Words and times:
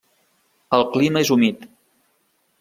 El 0.77 0.85
clima 0.95 1.23
és 1.27 1.31
humit. 1.37 1.69